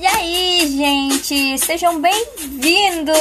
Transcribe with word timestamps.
E 0.00 0.06
aí, 0.06 0.76
gente, 0.76 1.58
sejam 1.58 2.00
bem-vindos 2.00 3.16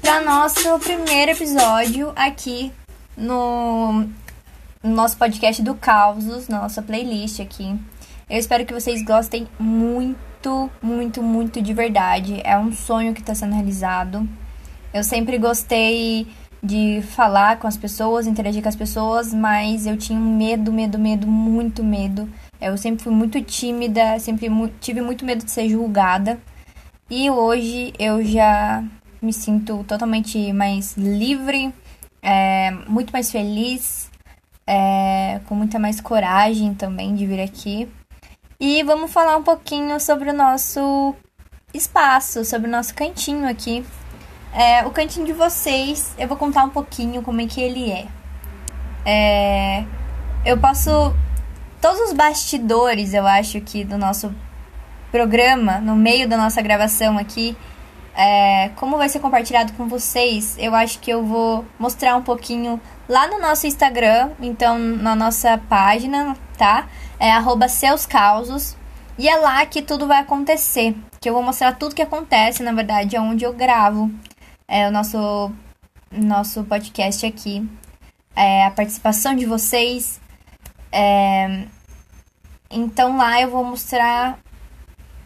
para 0.00 0.22
nosso 0.22 0.78
primeiro 0.78 1.32
episódio 1.32 2.10
aqui 2.16 2.72
no, 3.14 4.06
no 4.82 4.94
nosso 4.94 5.18
podcast 5.18 5.62
do 5.62 5.74
Causos, 5.74 6.48
nossa 6.48 6.80
playlist 6.80 7.40
aqui. 7.40 7.78
Eu 8.30 8.38
espero 8.38 8.64
que 8.64 8.72
vocês 8.72 9.04
gostem 9.04 9.46
muito, 9.58 10.70
muito, 10.80 11.22
muito 11.22 11.60
de 11.60 11.74
verdade. 11.74 12.40
É 12.42 12.56
um 12.56 12.72
sonho 12.72 13.12
que 13.12 13.20
está 13.20 13.34
sendo 13.34 13.52
realizado. 13.52 14.26
Eu 14.94 15.04
sempre 15.04 15.36
gostei 15.36 16.26
de 16.62 17.02
falar 17.02 17.58
com 17.58 17.66
as 17.66 17.76
pessoas, 17.76 18.26
interagir 18.26 18.62
com 18.62 18.68
as 18.70 18.76
pessoas, 18.76 19.34
mas 19.34 19.84
eu 19.84 19.98
tinha 19.98 20.18
medo, 20.18 20.72
medo, 20.72 20.98
medo, 20.98 21.26
muito 21.26 21.84
medo. 21.84 22.26
Eu 22.62 22.76
sempre 22.76 23.02
fui 23.02 23.12
muito 23.12 23.42
tímida, 23.42 24.18
sempre 24.18 24.48
mu 24.48 24.68
tive 24.80 25.00
muito 25.00 25.24
medo 25.24 25.44
de 25.44 25.50
ser 25.50 25.68
julgada. 25.68 26.40
E 27.10 27.28
hoje 27.30 27.92
eu 27.98 28.24
já 28.24 28.84
me 29.20 29.32
sinto 29.32 29.84
totalmente 29.84 30.52
mais 30.52 30.96
livre, 30.96 31.74
é, 32.22 32.70
muito 32.88 33.12
mais 33.12 33.30
feliz, 33.30 34.10
é, 34.66 35.40
com 35.46 35.54
muita 35.54 35.78
mais 35.78 36.00
coragem 36.00 36.74
também 36.74 37.14
de 37.14 37.26
vir 37.26 37.40
aqui. 37.40 37.88
E 38.58 38.82
vamos 38.84 39.12
falar 39.12 39.36
um 39.36 39.42
pouquinho 39.42 39.98
sobre 40.00 40.30
o 40.30 40.32
nosso 40.32 41.14
espaço, 41.74 42.44
sobre 42.44 42.68
o 42.68 42.70
nosso 42.70 42.94
cantinho 42.94 43.48
aqui 43.48 43.84
é, 44.52 44.84
o 44.84 44.90
cantinho 44.90 45.24
de 45.24 45.32
vocês, 45.32 46.14
eu 46.18 46.28
vou 46.28 46.36
contar 46.36 46.64
um 46.64 46.68
pouquinho 46.68 47.22
como 47.22 47.40
é 47.40 47.46
que 47.46 47.60
ele 47.60 47.90
é. 47.90 48.06
é. 49.06 49.84
Eu 50.44 50.58
posso. 50.58 51.14
Todos 51.82 52.00
os 52.00 52.12
bastidores, 52.12 53.12
eu 53.12 53.26
acho 53.26 53.60
que 53.60 53.82
do 53.82 53.98
nosso 53.98 54.32
programa, 55.10 55.78
no 55.78 55.96
meio 55.96 56.28
da 56.28 56.36
nossa 56.36 56.62
gravação 56.62 57.18
aqui, 57.18 57.56
é, 58.14 58.70
como 58.76 58.96
vai 58.96 59.08
ser 59.08 59.18
compartilhado 59.18 59.72
com 59.72 59.88
vocês, 59.88 60.56
eu 60.60 60.76
acho 60.76 61.00
que 61.00 61.10
eu 61.10 61.26
vou 61.26 61.66
mostrar 61.80 62.14
um 62.14 62.22
pouquinho 62.22 62.80
lá 63.08 63.26
no 63.26 63.40
nosso 63.40 63.66
Instagram, 63.66 64.30
então 64.40 64.78
na 64.78 65.16
nossa 65.16 65.58
página, 65.58 66.36
tá? 66.56 66.86
É 67.18 67.32
arroba 67.32 67.66
seus 67.66 68.06
causos. 68.06 68.76
E 69.18 69.28
é 69.28 69.34
lá 69.34 69.66
que 69.66 69.82
tudo 69.82 70.06
vai 70.06 70.20
acontecer. 70.20 70.94
Que 71.20 71.28
eu 71.28 71.34
vou 71.34 71.42
mostrar 71.42 71.72
tudo 71.72 71.96
que 71.96 72.02
acontece, 72.02 72.62
na 72.62 72.72
verdade, 72.72 73.16
é 73.16 73.20
onde 73.20 73.44
eu 73.44 73.52
gravo 73.52 74.08
é, 74.68 74.86
o 74.86 74.92
nosso, 74.92 75.50
nosso 76.12 76.62
podcast 76.62 77.26
aqui. 77.26 77.68
É, 78.36 78.66
a 78.66 78.70
participação 78.70 79.34
de 79.34 79.46
vocês. 79.46 80.21
É, 80.92 81.64
então 82.70 83.16
lá 83.16 83.40
eu 83.40 83.50
vou 83.50 83.64
mostrar. 83.64 84.38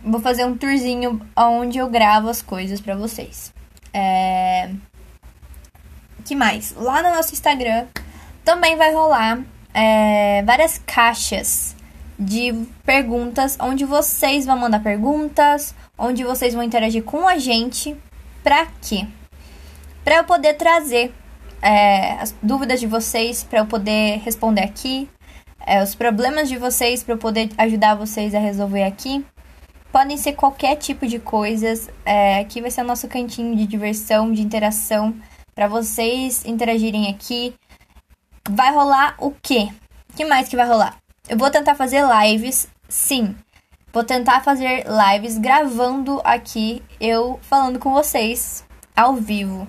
Vou 0.03 0.20
fazer 0.20 0.45
um 0.45 0.56
tourzinho 0.56 1.20
onde 1.36 1.78
eu 1.78 1.91
gravo 1.91 2.28
as 2.28 2.41
coisas 2.41 2.81
para 2.81 2.95
vocês. 2.95 3.53
É, 3.92 4.70
que 6.25 6.37
mais? 6.37 6.75
Lá 6.77 7.03
no 7.03 7.14
nosso 7.14 7.33
Instagram 7.33 7.87
também 8.44 8.77
vai 8.77 8.94
rolar 8.94 9.41
é, 9.75 10.42
várias 10.44 10.78
caixas 10.78 11.75
de 12.19 12.53
perguntas 12.84 13.59
onde 13.61 13.84
vocês 13.84 14.47
vão 14.47 14.56
mandar 14.56 14.81
perguntas, 14.81 15.75
onde 15.98 16.22
vocês 16.22 16.55
vão 16.55 16.62
interagir 16.62 17.03
com 17.03 17.27
a 17.27 17.37
gente. 17.37 17.97
Pra 18.44 18.67
quê? 18.81 19.06
para 20.06 20.19
eu 20.19 20.25
poder 20.25 20.55
trazer 20.55 21.12
é, 21.61 22.12
as 22.20 22.33
dúvidas 22.41 22.78
de 22.78 22.87
vocês, 22.87 23.42
para 23.42 23.59
eu 23.59 23.67
poder 23.67 24.20
responder 24.20 24.62
aqui, 24.62 25.09
é, 25.65 25.83
os 25.83 25.95
problemas 25.95 26.49
de 26.49 26.57
vocês, 26.57 27.03
para 27.03 27.15
eu 27.15 27.19
poder 27.19 27.51
ajudar 27.57 27.95
vocês 27.95 28.35
a 28.35 28.39
resolver 28.39 28.85
aqui. 28.85 29.25
Podem 29.93 30.17
ser 30.17 30.33
qualquer 30.33 30.77
tipo 30.77 31.07
de 31.07 31.19
coisas. 31.19 31.89
É, 32.05 32.41
aqui 32.41 32.61
vai 32.61 32.71
ser 32.71 32.83
o 32.83 32.87
nosso 32.87 33.09
cantinho 33.09 33.57
de 33.57 33.67
diversão, 33.67 34.33
de 34.33 34.43
interação, 34.43 35.15
para 35.55 35.69
vocês 35.69 36.45
interagirem 36.45 37.09
aqui. 37.09 37.55
Vai 38.49 38.72
rolar 38.72 39.15
o 39.19 39.31
quê? 39.31 39.69
O 40.12 40.16
que 40.16 40.25
mais 40.25 40.49
que 40.49 40.56
vai 40.56 40.66
rolar? 40.66 40.97
Eu 41.28 41.37
vou 41.37 41.50
tentar 41.50 41.75
fazer 41.75 42.05
lives, 42.22 42.69
sim. 42.89 43.34
Vou 43.93 44.05
tentar 44.05 44.43
fazer 44.43 44.84
lives 44.87 45.39
gravando 45.39 46.21
aqui, 46.22 46.83
eu 47.00 47.41
falando 47.43 47.78
com 47.78 47.93
vocês 47.93 48.65
ao 48.95 49.15
vivo. 49.15 49.66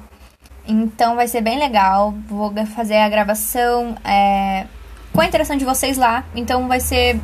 Então 0.67 1.15
vai 1.15 1.27
ser 1.27 1.41
bem 1.41 1.57
legal. 1.57 2.13
Vou 2.27 2.53
fazer 2.67 2.97
a 2.97 3.09
gravação 3.09 3.95
é, 4.03 4.67
com 5.17 5.21
a 5.21 5.25
interação 5.25 5.57
de 5.57 5.65
vocês 5.65 5.97
lá. 5.97 6.23
Então 6.35 6.67
vai 6.67 6.79
ser 6.79 7.19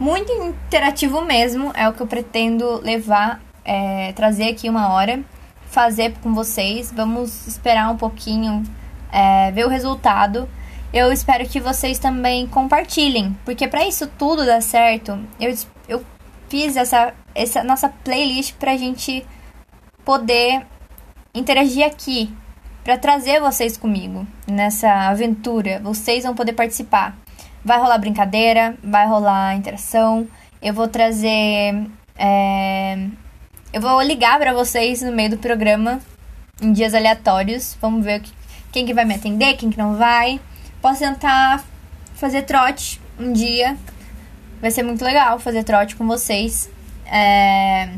muito 0.00 0.32
interativo 0.32 1.20
mesmo. 1.20 1.70
É 1.74 1.86
o 1.86 1.92
que 1.92 2.00
eu 2.00 2.06
pretendo 2.06 2.80
levar, 2.80 3.42
é, 3.62 4.12
trazer 4.14 4.48
aqui 4.48 4.70
uma 4.70 4.94
hora, 4.94 5.20
fazer 5.66 6.14
com 6.22 6.34
vocês. 6.34 6.90
Vamos 6.90 7.46
esperar 7.46 7.90
um 7.90 7.96
pouquinho, 7.98 8.62
é, 9.12 9.52
ver 9.52 9.66
o 9.66 9.68
resultado. 9.68 10.48
Eu 10.90 11.12
espero 11.12 11.46
que 11.46 11.60
vocês 11.60 11.98
também 11.98 12.46
compartilhem, 12.46 13.36
porque 13.44 13.68
para 13.68 13.86
isso 13.86 14.06
tudo 14.18 14.46
dar 14.46 14.62
certo, 14.62 15.18
eu, 15.38 15.54
eu 15.86 16.02
fiz 16.48 16.74
essa, 16.74 17.12
essa 17.34 17.62
nossa 17.62 17.90
playlist 18.02 18.54
pra 18.54 18.78
gente 18.78 19.26
poder 20.06 20.66
interagir 21.34 21.84
aqui 21.84 22.34
para 22.88 22.96
trazer 22.96 23.38
vocês 23.38 23.76
comigo 23.76 24.26
nessa 24.46 24.90
aventura. 25.10 25.78
Vocês 25.84 26.24
vão 26.24 26.34
poder 26.34 26.54
participar. 26.54 27.14
Vai 27.62 27.78
rolar 27.78 27.98
brincadeira, 27.98 28.78
vai 28.82 29.06
rolar 29.06 29.54
interação. 29.56 30.26
Eu 30.62 30.72
vou 30.72 30.88
trazer. 30.88 31.86
É... 32.16 32.96
Eu 33.74 33.82
vou 33.82 34.00
ligar 34.00 34.38
para 34.38 34.54
vocês 34.54 35.02
no 35.02 35.12
meio 35.12 35.28
do 35.28 35.36
programa 35.36 36.00
em 36.62 36.72
dias 36.72 36.94
aleatórios. 36.94 37.76
Vamos 37.78 38.02
ver 38.02 38.22
quem 38.72 38.86
que 38.86 38.94
vai 38.94 39.04
me 39.04 39.16
atender, 39.16 39.58
quem 39.58 39.68
que 39.68 39.76
não 39.76 39.96
vai. 39.96 40.40
Posso 40.80 41.00
tentar 41.00 41.62
fazer 42.14 42.44
trote 42.44 42.98
um 43.20 43.34
dia. 43.34 43.76
Vai 44.62 44.70
ser 44.70 44.82
muito 44.82 45.04
legal 45.04 45.38
fazer 45.38 45.62
trote 45.62 45.94
com 45.94 46.06
vocês. 46.06 46.70
É... 47.04 47.90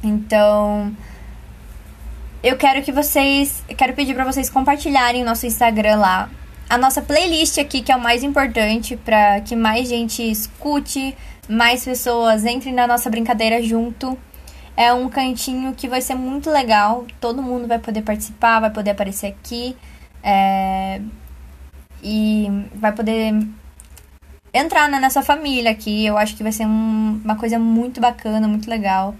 Então, 0.00 0.96
eu 2.42 2.56
quero 2.56 2.82
que 2.82 2.90
vocês. 2.90 3.62
Quero 3.76 3.94
pedir 3.94 4.14
para 4.14 4.24
vocês 4.24 4.50
compartilharem 4.50 5.22
o 5.22 5.24
nosso 5.24 5.46
Instagram 5.46 5.96
lá. 5.96 6.28
A 6.68 6.76
nossa 6.76 7.00
playlist 7.00 7.58
aqui, 7.58 7.82
que 7.82 7.92
é 7.92 7.96
o 7.96 8.00
mais 8.00 8.22
importante 8.22 8.96
para 8.96 9.40
que 9.42 9.54
mais 9.54 9.88
gente 9.88 10.22
escute, 10.22 11.16
mais 11.48 11.84
pessoas 11.84 12.44
entrem 12.44 12.74
na 12.74 12.86
nossa 12.86 13.08
brincadeira 13.08 13.62
junto. 13.62 14.18
É 14.76 14.92
um 14.92 15.08
cantinho 15.08 15.74
que 15.74 15.86
vai 15.86 16.00
ser 16.00 16.14
muito 16.14 16.50
legal. 16.50 17.06
Todo 17.20 17.42
mundo 17.42 17.68
vai 17.68 17.78
poder 17.78 18.02
participar, 18.02 18.60
vai 18.60 18.70
poder 18.70 18.90
aparecer 18.90 19.26
aqui. 19.26 19.76
É... 20.22 21.00
E 22.02 22.48
vai 22.74 22.90
poder 22.92 23.34
entrar 24.52 24.88
na 24.88 24.98
nossa 24.98 25.22
família 25.22 25.70
aqui. 25.70 26.06
Eu 26.06 26.18
acho 26.18 26.34
que 26.34 26.42
vai 26.42 26.52
ser 26.52 26.66
um, 26.66 27.20
uma 27.22 27.36
coisa 27.36 27.58
muito 27.58 28.00
bacana, 28.00 28.48
muito 28.48 28.68
legal. 28.68 29.14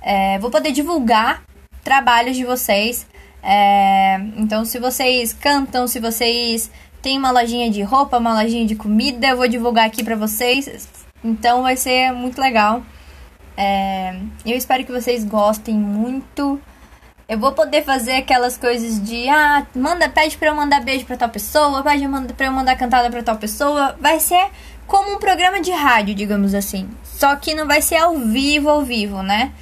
É... 0.00 0.38
Vou 0.38 0.50
poder 0.50 0.72
divulgar 0.72 1.42
trabalhos 1.82 2.36
de 2.36 2.44
vocês. 2.44 3.06
É, 3.42 4.20
então, 4.36 4.64
se 4.64 4.78
vocês 4.78 5.32
cantam, 5.32 5.86
se 5.86 5.98
vocês 5.98 6.70
têm 7.00 7.18
uma 7.18 7.30
lojinha 7.30 7.70
de 7.70 7.82
roupa, 7.82 8.18
uma 8.18 8.40
lojinha 8.40 8.66
de 8.66 8.76
comida, 8.76 9.28
eu 9.28 9.36
vou 9.36 9.48
divulgar 9.48 9.86
aqui 9.86 10.04
pra 10.04 10.16
vocês. 10.16 10.88
Então, 11.24 11.62
vai 11.62 11.76
ser 11.76 12.12
muito 12.12 12.40
legal. 12.40 12.82
É, 13.56 14.16
eu 14.46 14.56
espero 14.56 14.84
que 14.84 14.92
vocês 14.92 15.24
gostem 15.24 15.74
muito. 15.74 16.60
Eu 17.28 17.38
vou 17.38 17.52
poder 17.52 17.84
fazer 17.84 18.16
aquelas 18.16 18.56
coisas 18.56 19.02
de 19.02 19.28
ah, 19.28 19.66
manda, 19.74 20.08
pede 20.08 20.36
pra 20.36 20.48
eu 20.48 20.54
mandar 20.54 20.80
beijo 20.80 21.04
pra 21.06 21.16
tal 21.16 21.28
pessoa, 21.28 21.82
pede 21.82 22.06
pra 22.36 22.46
eu 22.46 22.52
mandar 22.52 22.76
cantada 22.76 23.10
pra 23.10 23.22
tal 23.22 23.36
pessoa. 23.36 23.96
Vai 24.00 24.20
ser 24.20 24.50
como 24.86 25.14
um 25.14 25.18
programa 25.18 25.60
de 25.60 25.70
rádio, 25.70 26.14
digamos 26.14 26.54
assim. 26.54 26.88
Só 27.02 27.34
que 27.36 27.54
não 27.54 27.66
vai 27.66 27.80
ser 27.80 27.96
ao 27.96 28.18
vivo, 28.18 28.68
ao 28.68 28.82
vivo, 28.82 29.22
né? 29.22 29.52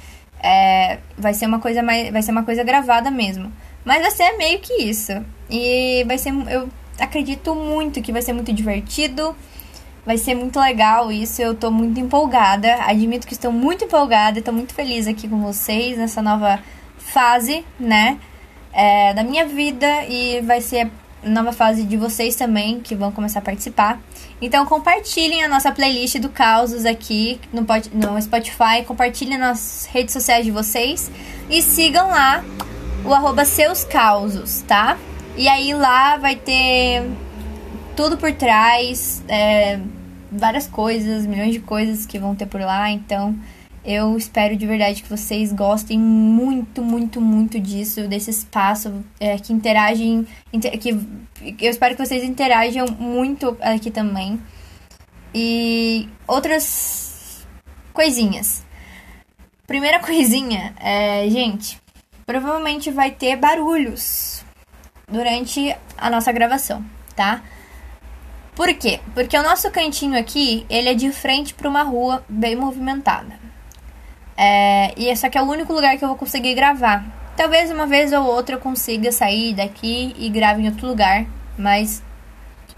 É, 0.43 0.99
vai 1.17 1.33
ser 1.33 1.45
uma 1.45 1.59
coisa 1.59 1.83
mais, 1.83 2.11
vai 2.11 2.21
ser 2.21 2.31
uma 2.31 2.43
coisa 2.43 2.63
gravada 2.63 3.11
mesmo. 3.11 3.51
Mas 3.85 4.01
vai 4.01 4.11
ser 4.11 4.37
meio 4.37 4.59
que 4.59 4.73
isso. 4.83 5.13
E 5.49 6.03
vai 6.07 6.17
ser, 6.17 6.33
eu 6.49 6.69
acredito 6.99 7.53
muito 7.55 8.01
que 8.01 8.11
vai 8.11 8.21
ser 8.21 8.33
muito 8.33 8.51
divertido. 8.53 9.35
Vai 10.03 10.17
ser 10.17 10.33
muito 10.33 10.59
legal 10.59 11.11
isso, 11.11 11.41
eu 11.43 11.53
tô 11.53 11.69
muito 11.69 11.99
empolgada. 11.99 12.75
Admito 12.85 13.27
que 13.27 13.33
estou 13.33 13.51
muito 13.51 13.85
empolgada, 13.85 14.39
estou 14.39 14.53
muito 14.53 14.73
feliz 14.73 15.05
aqui 15.07 15.27
com 15.27 15.39
vocês 15.41 15.97
nessa 15.97 16.23
nova 16.23 16.59
fase, 16.97 17.63
né? 17.79 18.19
É, 18.73 19.13
da 19.13 19.23
minha 19.23 19.45
vida 19.45 20.05
e 20.05 20.41
vai 20.41 20.59
ser 20.61 20.89
nova 21.23 21.51
fase 21.51 21.83
de 21.83 21.97
vocês 21.97 22.35
também 22.35 22.79
que 22.79 22.95
vão 22.95 23.11
começar 23.11 23.39
a 23.39 23.41
participar. 23.41 23.99
Então 24.41 24.65
compartilhem 24.65 25.43
a 25.43 25.47
nossa 25.47 25.71
playlist 25.71 26.17
do 26.19 26.29
Causos 26.29 26.85
aqui 26.85 27.39
no, 27.53 27.61
no 27.61 28.21
Spotify, 28.21 28.83
compartilhem 28.85 29.37
nas 29.37 29.87
redes 29.91 30.13
sociais 30.13 30.45
de 30.45 30.51
vocês 30.51 31.11
e 31.49 31.61
sigam 31.61 32.09
lá 32.09 32.43
o 33.05 33.13
arroba 33.13 33.45
seus 33.45 33.83
causos, 33.83 34.61
tá? 34.63 34.97
E 35.35 35.47
aí 35.47 35.73
lá 35.73 36.17
vai 36.17 36.35
ter 36.35 37.09
tudo 37.95 38.17
por 38.17 38.31
trás, 38.33 39.23
é, 39.27 39.79
várias 40.31 40.67
coisas, 40.67 41.25
milhões 41.25 41.53
de 41.53 41.59
coisas 41.59 42.05
que 42.05 42.17
vão 42.19 42.35
ter 42.35 42.45
por 42.45 42.61
lá, 42.61 42.89
então 42.89 43.35
eu 43.83 44.15
espero 44.15 44.55
de 44.55 44.65
verdade 44.65 45.01
que 45.01 45.09
vocês 45.09 45.51
gostem 45.51 45.97
muito, 45.97 46.83
muito, 46.83 47.19
muito 47.19 47.59
disso, 47.59 48.07
desse 48.07 48.29
espaço, 48.29 49.03
é, 49.19 49.37
que 49.37 49.51
interagem, 49.51 50.27
inter, 50.53 50.77
que 50.77 50.91
eu 51.59 51.71
espero 51.71 51.95
que 51.95 52.05
vocês 52.05 52.23
interajam 52.23 52.85
muito 52.99 53.57
aqui 53.59 53.89
também. 53.89 54.39
E 55.33 56.07
outras 56.27 57.45
coisinhas. 57.91 58.63
Primeira 59.65 59.97
coisinha, 60.05 60.75
é, 60.79 61.27
gente, 61.29 61.79
provavelmente 62.25 62.91
vai 62.91 63.09
ter 63.09 63.35
barulhos 63.35 64.45
durante 65.07 65.75
a 65.97 66.09
nossa 66.09 66.31
gravação, 66.31 66.85
tá? 67.15 67.41
Por 68.55 68.71
quê? 68.75 68.99
Porque 69.15 69.35
o 69.35 69.41
nosso 69.41 69.71
cantinho 69.71 70.19
aqui, 70.19 70.65
ele 70.69 70.89
é 70.89 70.93
de 70.93 71.11
frente 71.11 71.53
para 71.53 71.67
uma 71.67 71.81
rua 71.81 72.23
bem 72.29 72.55
movimentada. 72.55 73.40
É, 74.37 74.93
e 74.97 75.07
esse 75.07 75.25
aqui 75.25 75.37
é 75.37 75.41
o 75.41 75.45
único 75.45 75.73
lugar 75.73 75.97
que 75.97 76.03
eu 76.03 76.09
vou 76.09 76.17
conseguir 76.17 76.53
gravar. 76.53 77.05
Talvez 77.35 77.71
uma 77.71 77.85
vez 77.85 78.11
ou 78.13 78.23
outra 78.23 78.55
eu 78.55 78.59
consiga 78.59 79.11
sair 79.11 79.53
daqui 79.53 80.15
e 80.17 80.29
grave 80.29 80.61
em 80.61 80.67
outro 80.67 80.87
lugar, 80.87 81.25
mas 81.57 82.03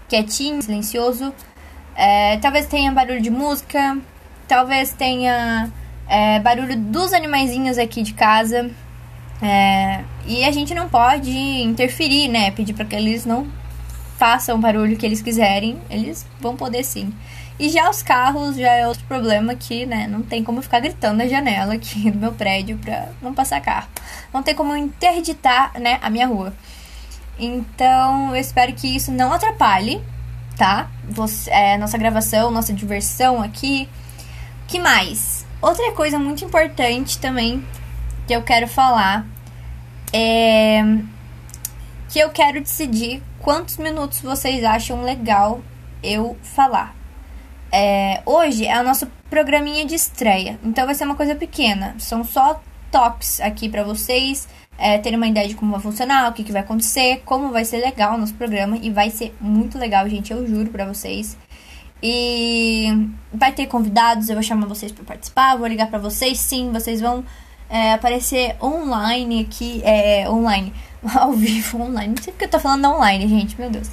quietinho, 0.08 0.62
silencioso. 0.62 1.32
É, 1.96 2.38
talvez 2.38 2.66
tenha 2.66 2.90
barulho 2.92 3.20
de 3.20 3.30
música, 3.30 3.98
talvez 4.48 4.92
tenha 4.92 5.70
é, 6.08 6.40
barulho 6.40 6.76
dos 6.76 7.12
animaizinhos 7.12 7.78
aqui 7.78 8.02
de 8.02 8.14
casa. 8.14 8.70
É, 9.42 10.02
e 10.26 10.44
a 10.44 10.52
gente 10.52 10.74
não 10.74 10.88
pode 10.88 11.30
interferir, 11.30 12.28
né? 12.28 12.50
Pedir 12.50 12.72
para 12.72 12.84
que 12.84 12.94
eles 12.94 13.26
não 13.26 13.46
façam 14.16 14.56
o 14.56 14.58
barulho 14.58 14.96
que 14.96 15.04
eles 15.04 15.20
quiserem. 15.20 15.78
Eles 15.90 16.26
vão 16.40 16.56
poder 16.56 16.84
sim. 16.84 17.12
E 17.58 17.68
já 17.68 17.88
os 17.88 18.02
carros 18.02 18.56
já 18.56 18.72
é 18.72 18.86
outro 18.86 19.04
problema 19.04 19.54
que, 19.54 19.86
né, 19.86 20.08
não 20.08 20.22
tem 20.22 20.42
como 20.42 20.60
ficar 20.60 20.80
gritando 20.80 21.18
na 21.18 21.28
janela 21.28 21.74
aqui 21.74 22.10
do 22.12 22.18
meu 22.18 22.32
prédio 22.32 22.76
pra 22.78 23.08
não 23.22 23.32
passar 23.32 23.60
carro. 23.60 23.88
Não 24.32 24.42
tem 24.42 24.54
como 24.54 24.76
interditar, 24.76 25.72
né, 25.80 25.98
a 26.02 26.10
minha 26.10 26.26
rua. 26.26 26.52
Então, 27.38 28.30
eu 28.30 28.40
espero 28.40 28.72
que 28.72 28.88
isso 28.88 29.12
não 29.12 29.32
atrapalhe, 29.32 30.02
tá? 30.56 30.88
Você, 31.08 31.50
é, 31.50 31.78
nossa 31.78 31.98
gravação, 31.98 32.50
nossa 32.50 32.72
diversão 32.72 33.42
aqui. 33.42 33.88
que 34.66 34.78
mais? 34.78 35.44
Outra 35.60 35.92
coisa 35.92 36.18
muito 36.18 36.44
importante 36.44 37.18
também 37.18 37.64
que 38.26 38.34
eu 38.34 38.42
quero 38.42 38.68
falar 38.68 39.26
é 40.12 40.82
que 42.08 42.18
eu 42.18 42.30
quero 42.30 42.60
decidir 42.60 43.22
quantos 43.40 43.76
minutos 43.76 44.20
vocês 44.20 44.62
acham 44.62 45.02
legal 45.02 45.60
eu 46.02 46.36
falar. 46.42 46.94
É, 47.76 48.22
hoje 48.24 48.64
é 48.64 48.80
o 48.80 48.84
nosso 48.84 49.04
programinha 49.28 49.84
de 49.84 49.96
estreia, 49.96 50.60
então 50.62 50.86
vai 50.86 50.94
ser 50.94 51.02
uma 51.06 51.16
coisa 51.16 51.34
pequena. 51.34 51.96
São 51.98 52.22
só 52.22 52.62
toques 52.88 53.40
aqui 53.40 53.68
para 53.68 53.82
vocês 53.82 54.46
é, 54.78 54.96
terem 54.98 55.16
uma 55.16 55.26
ideia 55.26 55.48
de 55.48 55.56
como 55.56 55.72
vai 55.72 55.80
funcionar, 55.80 56.30
o 56.30 56.32
que, 56.32 56.44
que 56.44 56.52
vai 56.52 56.62
acontecer, 56.62 57.22
como 57.24 57.50
vai 57.50 57.64
ser 57.64 57.78
legal 57.78 58.14
o 58.14 58.18
nosso 58.18 58.34
programa. 58.34 58.78
E 58.80 58.90
vai 58.90 59.10
ser 59.10 59.34
muito 59.40 59.76
legal, 59.76 60.08
gente, 60.08 60.32
eu 60.32 60.46
juro 60.46 60.70
pra 60.70 60.84
vocês. 60.84 61.36
E 62.00 63.08
vai 63.32 63.50
ter 63.50 63.66
convidados, 63.66 64.28
eu 64.28 64.36
vou 64.36 64.42
chamar 64.44 64.68
vocês 64.68 64.92
para 64.92 65.02
participar, 65.02 65.56
vou 65.56 65.66
ligar 65.66 65.88
para 65.88 65.98
vocês, 65.98 66.38
sim, 66.38 66.70
vocês 66.70 67.00
vão 67.00 67.24
é, 67.68 67.94
aparecer 67.94 68.54
online 68.62 69.48
aqui, 69.50 69.82
é, 69.84 70.30
online, 70.30 70.72
ao 71.12 71.32
vivo, 71.32 71.82
online. 71.82 72.14
Não 72.14 72.22
sei 72.22 72.32
porque 72.32 72.44
eu 72.44 72.50
tô 72.50 72.60
falando 72.60 72.84
online, 72.84 73.26
gente, 73.26 73.60
meu 73.60 73.68
Deus. 73.68 73.90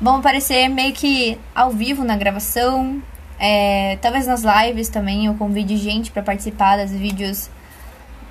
Vão 0.00 0.16
aparecer 0.16 0.68
meio 0.68 0.92
que 0.92 1.38
ao 1.54 1.70
vivo 1.70 2.02
na 2.02 2.16
gravação, 2.16 3.00
é, 3.40 3.96
talvez 4.02 4.26
nas 4.26 4.42
lives 4.42 4.90
também 4.90 5.24
eu 5.24 5.34
convide 5.34 5.78
gente 5.78 6.10
para 6.10 6.22
participar 6.22 6.76
das 6.76 6.92
vídeos 6.92 7.48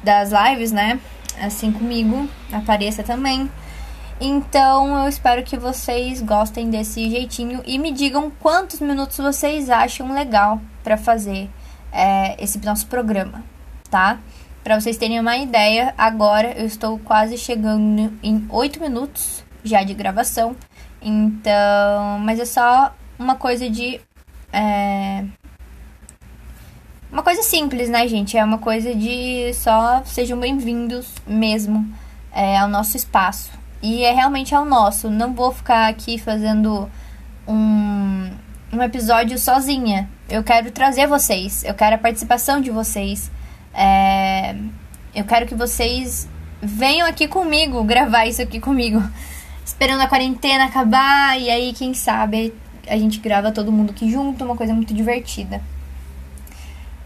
das 0.04 0.30
lives, 0.32 0.72
né? 0.72 1.00
Assim 1.42 1.72
comigo, 1.72 2.30
apareça 2.54 3.02
também. 3.02 3.50
Então 4.22 5.02
eu 5.02 5.10
espero 5.10 5.42
que 5.44 5.58
vocês 5.58 6.22
gostem 6.22 6.70
desse 6.70 7.10
jeitinho 7.10 7.64
e 7.66 7.80
me 7.80 7.92
digam 7.92 8.32
quantos 8.40 8.80
minutos 8.82 9.18
vocês 9.18 9.70
acham 9.70 10.14
legal 10.14 10.62
para 10.84 10.96
fazer 10.96 11.50
é, 11.92 12.42
esse 12.42 12.64
nosso 12.64 12.86
programa, 12.86 13.44
tá? 13.90 14.20
Para 14.64 14.80
vocês 14.80 14.98
terem 14.98 15.20
uma 15.20 15.38
ideia, 15.38 15.94
agora 15.98 16.52
eu 16.52 16.68
estou 16.68 17.00
quase 17.00 17.36
chegando 17.38 18.14
em 18.22 18.46
8 18.50 18.80
minutos 18.80 19.44
já 19.64 19.82
de 19.84 19.96
gravação. 19.96 20.56
Então, 21.02 22.20
mas 22.20 22.40
é 22.40 22.46
só 22.46 22.94
uma 23.18 23.36
coisa 23.36 23.70
de 23.70 24.00
é... 24.52 25.26
Uma 27.12 27.24
coisa 27.24 27.42
simples, 27.42 27.90
né, 27.90 28.08
gente? 28.08 28.38
É 28.38 28.44
uma 28.44 28.60
coisa 28.60 28.94
de 28.94 29.52
só 29.54 30.04
sejam 30.06 30.40
bem-vindos 30.40 31.12
mesmo 31.26 31.92
é, 32.32 32.58
ao 32.58 32.68
nosso 32.68 32.96
espaço. 32.96 33.50
E 33.82 34.04
é 34.04 34.14
realmente 34.14 34.54
ao 34.54 34.64
nosso. 34.64 35.10
Não 35.10 35.34
vou 35.34 35.52
ficar 35.52 35.88
aqui 35.88 36.20
fazendo 36.20 36.90
um, 37.48 38.30
um 38.72 38.84
episódio 38.84 39.40
sozinha. 39.40 40.10
Eu 40.30 40.44
quero 40.44 40.70
trazer 40.72 41.08
vocês. 41.08 41.64
Eu 41.64 41.74
quero 41.74 41.96
a 41.96 41.98
participação 41.98 42.62
de 42.62 42.70
vocês. 42.70 43.32
É, 43.74 44.56
eu 45.16 45.26
quero 45.26 45.48
que 45.48 45.56
vocês 45.56 46.30
venham 46.62 47.08
aqui 47.08 47.28
comigo, 47.28 47.84
gravar 47.86 48.26
isso 48.28 48.42
aqui 48.42 48.60
comigo. 48.60 49.02
Esperando 49.66 50.02
a 50.02 50.08
quarentena 50.08 50.66
acabar 50.66 51.40
e 51.40 51.50
aí, 51.50 51.74
quem 51.74 51.94
sabe, 51.94 52.54
a 52.90 52.98
gente 52.98 53.20
grava 53.20 53.52
todo 53.52 53.72
mundo 53.72 53.92
aqui 53.92 54.12
junto, 54.12 54.44
uma 54.44 54.56
coisa 54.56 54.74
muito 54.74 54.94
divertida. 54.94 55.62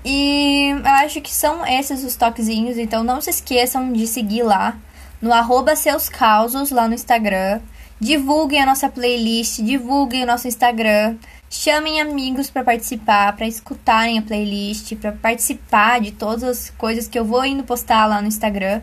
E 0.06 0.70
eu 0.72 0.92
acho 0.92 1.22
que 1.22 1.34
são 1.34 1.66
esses 1.66 2.04
os 2.04 2.16
toquezinhos, 2.16 2.78
então 2.78 3.04
não 3.04 3.22
se 3.22 3.30
esqueçam 3.30 3.94
de 3.94 4.06
seguir 4.06 4.44
lá 4.44 4.78
no 5.22 5.32
arroba 5.32 5.76
seus 5.76 6.10
causos 6.10 6.72
lá 6.72 6.88
no 6.88 6.94
Instagram. 6.94 7.62
Divulguem 8.00 8.62
a 8.62 8.66
nossa 8.66 8.90
playlist, 8.90 9.62
divulguem 9.62 10.24
o 10.24 10.26
nosso 10.26 10.48
Instagram. 10.48 11.16
Chamem 11.50 12.02
amigos 12.02 12.50
para 12.50 12.64
participar, 12.64 13.34
para 13.34 13.48
escutarem 13.48 14.18
a 14.18 14.22
playlist, 14.22 14.96
para 14.96 15.12
participar 15.14 16.02
de 16.02 16.12
todas 16.12 16.44
as 16.44 16.70
coisas 16.72 17.08
que 17.08 17.18
eu 17.18 17.24
vou 17.24 17.46
indo 17.46 17.64
postar 17.64 18.06
lá 18.06 18.22
no 18.22 18.28
Instagram. 18.28 18.82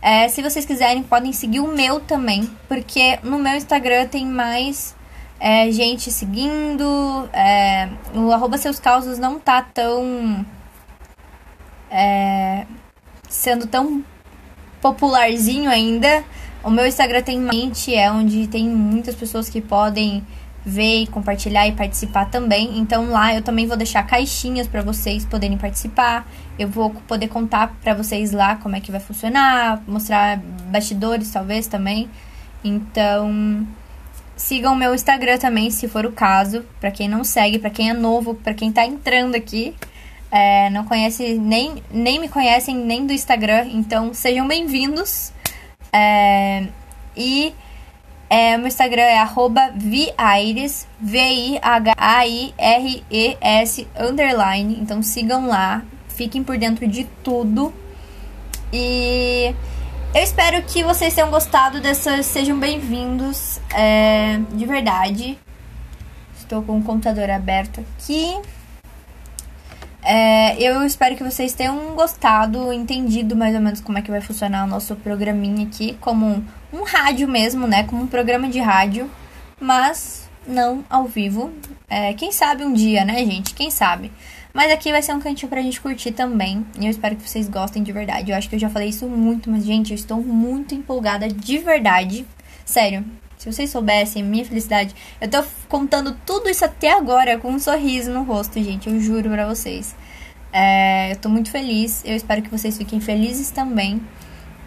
É, 0.00 0.26
se 0.28 0.40
vocês 0.40 0.64
quiserem, 0.64 1.02
podem 1.02 1.32
seguir 1.32 1.60
o 1.60 1.68
meu 1.68 2.00
também, 2.00 2.48
porque 2.68 3.18
no 3.22 3.38
meu 3.38 3.54
Instagram 3.54 4.06
tem 4.06 4.24
mais 4.24 4.94
é, 5.44 5.68
gente 5.72 6.08
seguindo. 6.12 7.28
É, 7.32 7.88
o 8.14 8.30
arroba 8.30 8.56
seus 8.56 8.78
causos 8.78 9.18
não 9.18 9.40
tá 9.40 9.60
tão. 9.60 10.46
É, 11.90 12.64
sendo 13.28 13.66
tão 13.66 14.04
popularzinho 14.80 15.68
ainda. 15.68 16.22
O 16.62 16.70
meu 16.70 16.86
Instagram 16.86 17.22
tem 17.22 17.40
mente, 17.40 17.92
é 17.92 18.08
onde 18.08 18.46
tem 18.46 18.68
muitas 18.68 19.16
pessoas 19.16 19.48
que 19.48 19.60
podem 19.60 20.24
ver 20.64 21.02
e 21.02 21.06
compartilhar 21.08 21.66
e 21.66 21.72
participar 21.72 22.26
também. 22.26 22.78
Então 22.78 23.10
lá 23.10 23.34
eu 23.34 23.42
também 23.42 23.66
vou 23.66 23.76
deixar 23.76 24.04
caixinhas 24.04 24.68
para 24.68 24.80
vocês 24.80 25.24
poderem 25.24 25.58
participar. 25.58 26.24
Eu 26.56 26.68
vou 26.68 26.90
poder 27.08 27.26
contar 27.26 27.74
para 27.82 27.94
vocês 27.94 28.30
lá 28.30 28.54
como 28.54 28.76
é 28.76 28.80
que 28.80 28.92
vai 28.92 29.00
funcionar, 29.00 29.82
mostrar 29.88 30.38
bastidores 30.70 31.32
talvez 31.32 31.66
também. 31.66 32.08
Então, 32.62 33.66
Sigam 34.36 34.74
meu 34.74 34.94
Instagram 34.94 35.38
também, 35.38 35.70
se 35.70 35.88
for 35.88 36.04
o 36.06 36.12
caso. 36.12 36.64
Para 36.80 36.90
quem 36.90 37.08
não 37.08 37.22
segue, 37.24 37.58
para 37.58 37.70
quem 37.70 37.90
é 37.90 37.92
novo, 37.92 38.34
para 38.34 38.54
quem 38.54 38.72
tá 38.72 38.84
entrando 38.84 39.34
aqui, 39.34 39.74
é, 40.30 40.70
não 40.70 40.84
conhece 40.84 41.34
nem, 41.34 41.82
nem 41.90 42.18
me 42.18 42.28
conhecem 42.28 42.74
nem 42.74 43.06
do 43.06 43.12
Instagram, 43.12 43.66
então 43.72 44.14
sejam 44.14 44.48
bem-vindos. 44.48 45.32
É, 45.92 46.66
e 47.14 47.54
é, 48.30 48.56
meu 48.56 48.66
Instagram 48.66 49.02
é 49.02 49.22
Viaires, 49.76 50.88
V-I-H-A-I-R-E-S, 50.98 51.46
underline. 53.94 54.78
Então 54.80 55.02
sigam 55.02 55.46
lá, 55.46 55.84
fiquem 56.08 56.42
por 56.42 56.56
dentro 56.56 56.88
de 56.88 57.04
tudo. 57.22 57.74
E 58.72 59.54
eu 60.14 60.22
espero 60.22 60.62
que 60.62 60.84
vocês 60.84 61.14
tenham 61.14 61.30
gostado 61.30 61.80
dessas. 61.80 62.26
Sejam 62.26 62.58
bem-vindos. 62.58 63.58
É, 63.74 64.38
de 64.52 64.66
verdade. 64.66 65.38
Estou 66.36 66.62
com 66.62 66.78
o 66.78 66.82
computador 66.82 67.30
aberto 67.30 67.80
aqui. 67.80 68.38
É, 70.02 70.60
eu 70.62 70.84
espero 70.84 71.16
que 71.16 71.22
vocês 71.22 71.54
tenham 71.54 71.94
gostado, 71.94 72.72
entendido 72.72 73.34
mais 73.36 73.54
ou 73.54 73.60
menos 73.60 73.80
como 73.80 73.96
é 73.96 74.02
que 74.02 74.10
vai 74.10 74.20
funcionar 74.20 74.64
o 74.64 74.66
nosso 74.66 74.96
programinha 74.96 75.66
aqui, 75.66 75.96
como 76.00 76.26
um, 76.26 76.44
um 76.72 76.82
rádio 76.82 77.26
mesmo, 77.28 77.66
né? 77.66 77.84
Como 77.84 78.02
um 78.02 78.06
programa 78.06 78.48
de 78.48 78.58
rádio, 78.58 79.08
mas 79.58 80.28
não 80.46 80.84
ao 80.90 81.06
vivo. 81.06 81.52
É, 81.88 82.12
quem 82.14 82.32
sabe 82.32 82.64
um 82.64 82.72
dia, 82.72 83.04
né, 83.04 83.24
gente? 83.24 83.54
Quem 83.54 83.70
sabe? 83.70 84.12
Mas 84.52 84.70
aqui 84.70 84.90
vai 84.92 85.02
ser 85.02 85.14
um 85.14 85.20
cantinho 85.20 85.48
pra 85.48 85.62
gente 85.62 85.80
curtir 85.80 86.12
também. 86.12 86.66
E 86.78 86.84
eu 86.84 86.90
espero 86.90 87.16
que 87.16 87.28
vocês 87.28 87.48
gostem 87.48 87.82
de 87.82 87.90
verdade. 87.92 88.30
Eu 88.30 88.36
acho 88.36 88.48
que 88.48 88.56
eu 88.56 88.60
já 88.60 88.68
falei 88.68 88.88
isso 88.88 89.06
muito, 89.06 89.50
mas, 89.50 89.64
gente, 89.64 89.90
eu 89.90 89.94
estou 89.94 90.20
muito 90.20 90.74
empolgada 90.74 91.28
de 91.28 91.58
verdade. 91.58 92.26
Sério. 92.64 93.04
Se 93.38 93.50
vocês 93.50 93.70
soubessem 93.70 94.22
minha 94.22 94.44
felicidade, 94.44 94.94
eu 95.20 95.28
tô 95.28 95.42
contando 95.68 96.16
tudo 96.24 96.48
isso 96.48 96.64
até 96.64 96.92
agora 96.92 97.38
com 97.38 97.50
um 97.50 97.58
sorriso 97.58 98.12
no 98.12 98.22
rosto, 98.22 98.62
gente. 98.62 98.88
Eu 98.88 99.00
juro 99.00 99.28
pra 99.30 99.46
vocês. 99.46 99.96
É, 100.52 101.12
eu 101.12 101.16
tô 101.16 101.28
muito 101.28 101.50
feliz. 101.50 102.02
Eu 102.04 102.14
espero 102.14 102.42
que 102.42 102.48
vocês 102.48 102.76
fiquem 102.78 103.00
felizes 103.00 103.50
também. 103.50 104.00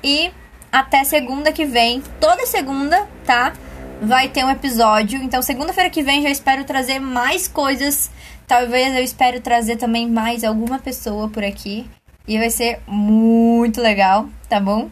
E 0.04 0.30
até 0.72 1.06
segunda 1.06 1.54
que 1.54 1.64
vem, 1.64 2.04
toda 2.20 2.46
segunda, 2.46 3.08
tá? 3.24 3.54
Vai 4.02 4.28
ter 4.28 4.44
um 4.44 4.50
episódio. 4.50 5.22
Então, 5.24 5.42
segunda-feira 5.42 5.90
que 5.90 6.04
vem 6.04 6.22
já 6.22 6.30
espero 6.30 6.66
trazer 6.66 7.00
mais 7.00 7.48
coisas. 7.48 8.12
Talvez 8.48 8.96
eu 8.96 9.04
espero 9.04 9.40
trazer 9.42 9.76
também 9.78 10.10
mais 10.10 10.44
alguma 10.44 10.80
pessoa 10.80 11.30
por 11.30 11.44
aqui. 11.44 11.90
E 12.28 12.38
vai 12.38 12.50
ser 12.50 12.80
muito 12.88 13.82
legal, 13.82 14.28
tá 14.50 14.60
bom? 14.60 14.90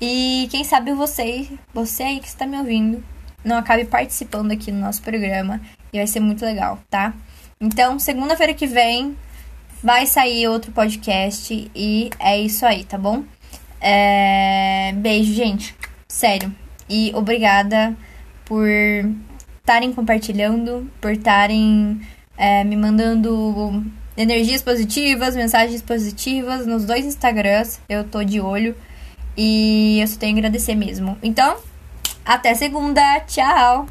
E 0.00 0.48
quem 0.50 0.64
sabe 0.64 0.92
você, 0.92 1.48
você 1.72 2.02
aí 2.02 2.20
que 2.20 2.26
está 2.26 2.46
me 2.46 2.58
ouvindo, 2.58 3.02
não 3.44 3.56
acabe 3.56 3.84
participando 3.84 4.52
aqui 4.52 4.72
no 4.72 4.80
nosso 4.80 5.02
programa. 5.02 5.60
E 5.92 5.98
vai 5.98 6.06
ser 6.06 6.20
muito 6.20 6.44
legal, 6.44 6.78
tá? 6.90 7.14
Então, 7.60 7.98
segunda-feira 7.98 8.52
que 8.54 8.66
vem 8.66 9.16
vai 9.82 10.06
sair 10.06 10.48
outro 10.48 10.72
podcast. 10.72 11.70
E 11.74 12.10
é 12.18 12.40
isso 12.40 12.66
aí, 12.66 12.84
tá 12.84 12.98
bom? 12.98 13.24
É... 13.80 14.92
Beijo, 14.96 15.32
gente. 15.32 15.76
Sério. 16.08 16.54
E 16.88 17.12
obrigada 17.14 17.96
por 18.44 18.66
estarem 19.60 19.92
compartilhando, 19.92 20.90
por 21.00 21.12
estarem 21.12 22.00
é, 22.36 22.64
me 22.64 22.76
mandando 22.76 23.84
energias 24.16 24.62
positivas, 24.62 25.34
mensagens 25.34 25.82
positivas 25.82 26.66
nos 26.66 26.84
dois 26.84 27.04
Instagrams. 27.04 27.80
Eu 27.88 28.04
tô 28.04 28.22
de 28.22 28.40
olho. 28.40 28.76
E 29.36 29.98
eu 30.00 30.06
só 30.06 30.18
tenho 30.18 30.36
a 30.36 30.38
agradecer 30.38 30.74
mesmo. 30.74 31.18
Então, 31.22 31.56
até 32.24 32.54
segunda. 32.54 33.20
Tchau! 33.20 33.82